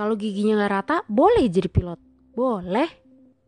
[0.00, 2.00] Kalau giginya nggak rata, boleh jadi pilot.
[2.32, 2.88] Boleh.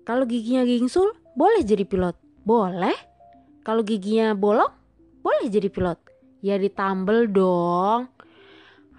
[0.04, 2.12] Kalau giginya gingsul, boleh jadi pilot.
[2.44, 2.92] Boleh.
[3.64, 4.68] Kalau giginya bolong,
[5.24, 5.96] boleh jadi pilot.
[6.44, 8.12] Ya ditambel dong.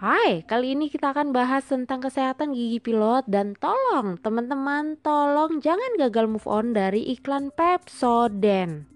[0.01, 5.93] Hai, kali ini kita akan bahas tentang kesehatan gigi pilot dan tolong teman-teman tolong jangan
[6.01, 8.89] gagal move on dari iklan Pepsodent.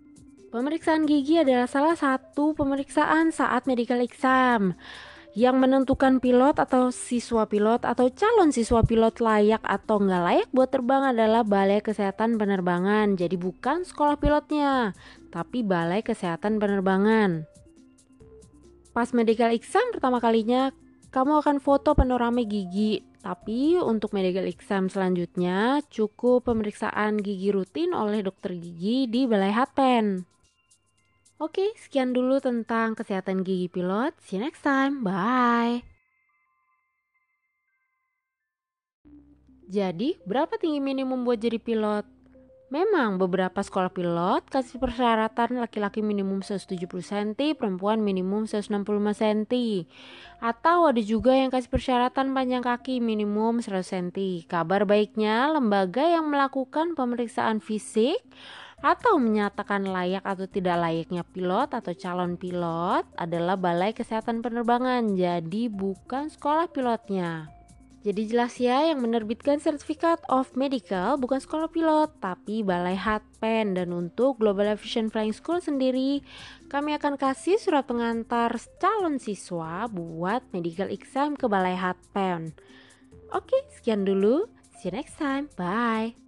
[0.50, 4.74] Pemeriksaan gigi adalah salah satu pemeriksaan saat medical exam
[5.36, 10.70] yang menentukan pilot atau siswa pilot atau calon siswa pilot layak atau nggak layak buat
[10.72, 13.20] terbang adalah Balai Kesehatan Penerbangan.
[13.20, 14.96] Jadi bukan sekolah pilotnya,
[15.34, 17.44] tapi Balai Kesehatan Penerbangan.
[18.98, 20.74] Pas medical exam pertama kalinya,
[21.14, 23.06] kamu akan foto panorama gigi.
[23.22, 30.37] Tapi untuk medical exam selanjutnya, cukup pemeriksaan gigi rutin oleh dokter gigi di Balai Hatpen.
[31.38, 34.18] Oke, sekian dulu tentang kesehatan gigi pilot.
[34.26, 35.06] See you next time.
[35.06, 35.86] Bye.
[39.70, 42.10] Jadi, berapa tinggi minimum buat jadi pilot?
[42.68, 48.82] Memang beberapa sekolah pilot kasih persyaratan laki-laki minimum 170 cm, perempuan minimum 165
[49.16, 49.86] cm.
[50.44, 54.08] Atau ada juga yang kasih persyaratan panjang kaki minimum 100 cm.
[54.50, 58.20] Kabar baiknya, lembaga yang melakukan pemeriksaan fisik
[58.78, 65.70] atau menyatakan layak atau tidak layaknya pilot atau calon pilot adalah Balai Kesehatan Penerbangan, jadi
[65.70, 67.50] bukan sekolah pilotnya.
[68.08, 73.92] Jadi jelas ya yang menerbitkan sertifikat of medical bukan sekolah pilot tapi Balai Hatpen dan
[73.92, 76.24] untuk Global Aviation Flying School sendiri
[76.72, 82.56] kami akan kasih surat pengantar calon siswa buat medical exam ke Balai Hatpen.
[83.36, 84.48] Oke, sekian dulu.
[84.80, 85.52] See you next time.
[85.60, 86.27] Bye.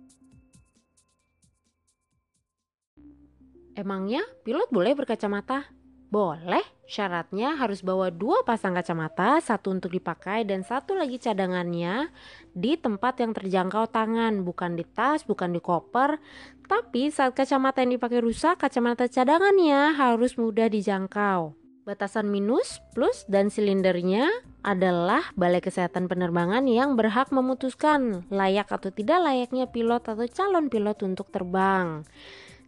[3.80, 5.64] Emangnya pilot boleh berkacamata?
[6.12, 12.12] Boleh, syaratnya harus bawa dua pasang kacamata, satu untuk dipakai dan satu lagi cadangannya
[12.52, 16.20] di tempat yang terjangkau tangan, bukan di tas, bukan di koper.
[16.68, 21.56] Tapi saat kacamata yang dipakai rusak, kacamata cadangannya harus mudah dijangkau.
[21.88, 24.28] Batasan minus, plus, dan silindernya
[24.60, 31.00] adalah Balai Kesehatan Penerbangan yang berhak memutuskan layak atau tidak layaknya pilot atau calon pilot
[31.08, 32.04] untuk terbang.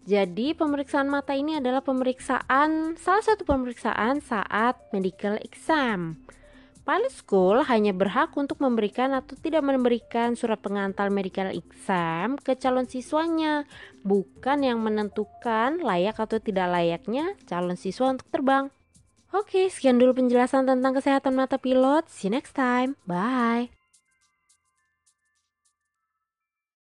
[0.02, 6.18] Jadi pemeriksaan mata ini adalah pemeriksaan salah satu pemeriksaan saat medical exam.
[6.82, 12.90] Pilot School hanya berhak untuk memberikan atau tidak memberikan surat pengantar medical exam ke calon
[12.90, 13.70] siswanya,
[14.02, 18.74] bukan yang menentukan layak atau tidak layaknya calon siswa untuk terbang.
[19.32, 22.10] Oke, sekian dulu penjelasan tentang kesehatan mata pilot.
[22.10, 22.98] See you next time.
[23.06, 23.81] Bye.